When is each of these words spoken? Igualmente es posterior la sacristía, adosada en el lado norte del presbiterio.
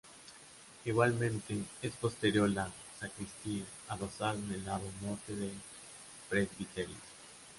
Igualmente 0.83 1.55
es 1.83 1.91
posterior 1.93 2.49
la 2.49 2.71
sacristía, 2.99 3.63
adosada 3.87 4.33
en 4.33 4.49
el 4.51 4.65
lado 4.65 4.89
norte 5.03 5.35
del 5.35 5.53
presbiterio. 6.27 6.95